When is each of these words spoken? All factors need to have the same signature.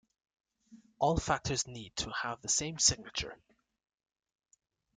All 0.97 1.17
factors 1.19 1.67
need 1.67 1.95
to 1.97 2.09
have 2.09 2.41
the 2.41 2.49
same 2.49 2.79
signature. 2.79 3.37